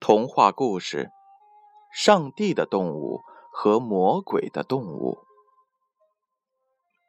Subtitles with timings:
[0.00, 1.10] 童话故事：
[1.92, 3.20] 上帝的动物
[3.52, 5.18] 和魔鬼的动物。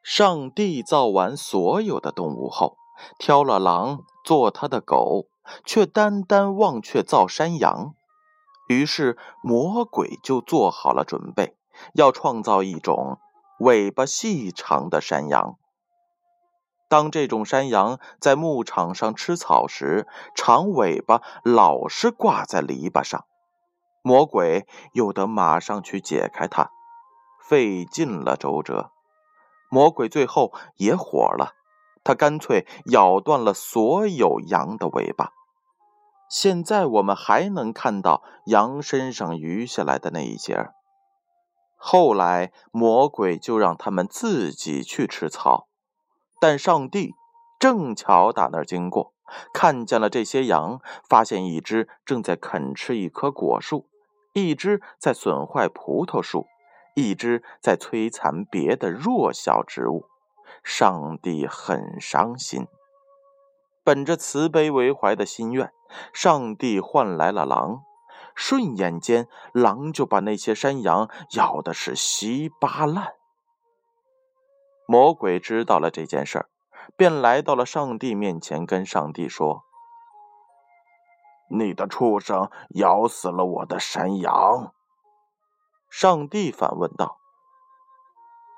[0.03, 2.75] 上帝造完所有的动物后，
[3.17, 5.27] 挑了狼做他的狗，
[5.63, 7.95] 却单单忘却造山羊。
[8.67, 11.55] 于是魔鬼就做好了准备，
[11.93, 13.19] 要创造一种
[13.61, 15.57] 尾巴细长的山羊。
[16.91, 23.23] 当这种山羊在牧场上吃草时，长尾巴老是挂在篱笆上，
[24.01, 26.69] 魔鬼又得马上去解开它，
[27.47, 28.91] 费尽了周折。
[29.69, 31.53] 魔鬼最后也火了，
[32.03, 35.31] 他干脆咬断了所有羊的尾巴。
[36.29, 40.67] 现在我们还能看到羊身上余下来的那一截。
[41.77, 45.69] 后来魔鬼就让他们自己去吃草。
[46.41, 47.13] 但上帝
[47.59, 49.13] 正巧打那儿经过，
[49.53, 53.87] 看见了这些羊，发现一只正在啃吃一棵果树，
[54.33, 56.47] 一只在损坏葡萄树，
[56.95, 60.05] 一只在摧残别的弱小植物。
[60.63, 62.67] 上帝很伤心，
[63.83, 65.71] 本着慈悲为怀的心愿，
[66.11, 67.83] 上帝唤来了狼，
[68.33, 73.13] 瞬眼间，狼就把那些山羊咬的是稀巴烂。
[74.91, 76.49] 魔鬼知道了这件事儿，
[76.97, 79.63] 便来到了上帝面前，跟上帝说
[81.49, 84.73] ：“你的畜生咬死了我的山羊。”
[85.89, 87.19] 上帝反问道：“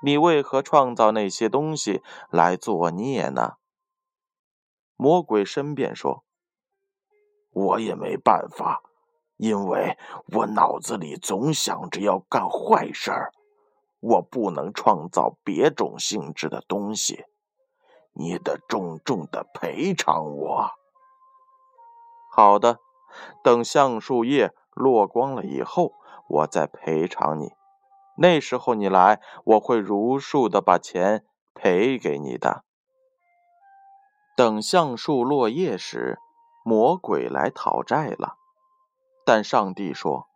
[0.02, 3.52] 你为何创造那些东西来作孽呢？”
[4.98, 6.24] 魔鬼申辩说
[7.54, 8.82] ：“我也没办法，
[9.36, 9.96] 因为
[10.32, 13.32] 我脑子里总想着要干坏事儿。”
[14.06, 17.24] 我不能创造别种性质的东西，
[18.12, 20.70] 你得重重的赔偿我。
[22.30, 22.80] 好的，
[23.42, 25.92] 等橡树叶落光了以后，
[26.28, 27.52] 我再赔偿你。
[28.18, 32.62] 那时候你来，我会如数的把钱赔给你的。
[34.36, 36.18] 等橡树落叶时，
[36.62, 38.34] 魔鬼来讨债了，
[39.24, 40.28] 但上帝说。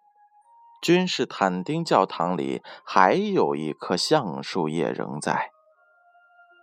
[0.81, 5.51] 君士坦丁教堂里还有一棵橡树叶仍在。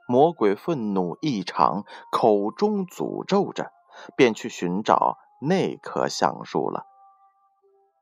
[0.08, 3.72] 魔鬼愤怒异常，口中诅咒着，
[4.16, 6.86] 便去寻找那棵橡树了。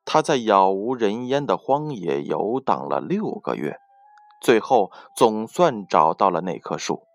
[0.06, 3.80] 他在杳无人烟的荒野游荡了六个月，
[4.42, 7.08] 最后总算找到了那棵树。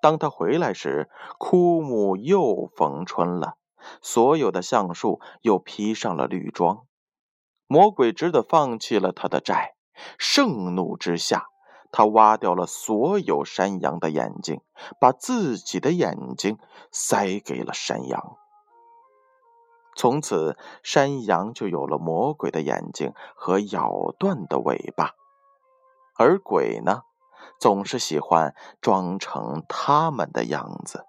[0.00, 3.56] 当他回来时，枯木又逢春了，
[4.00, 6.85] 所有的橡树又披上了绿装。
[7.66, 9.74] 魔鬼只得放弃了他的债，
[10.18, 11.48] 盛怒之下，
[11.90, 14.60] 他挖掉了所有山羊的眼睛，
[15.00, 16.58] 把自己的眼睛
[16.92, 18.36] 塞给了山羊。
[19.96, 25.12] 从此，山羊就有了魔鬼的眼睛和咬断的尾巴，
[26.16, 27.02] 而鬼呢，
[27.58, 31.06] 总是喜欢装成他们的样子。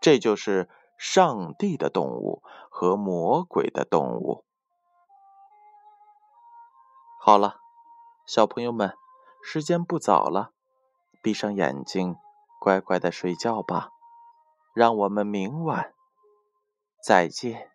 [0.00, 4.44] 这就是上帝的动物和魔鬼的动物。
[7.20, 7.56] 好了，
[8.24, 8.96] 小朋友们，
[9.42, 10.52] 时间不早了，
[11.20, 12.16] 闭上眼睛，
[12.60, 13.90] 乖乖的睡觉吧。
[14.72, 15.92] 让我们明晚
[17.02, 17.72] 再见。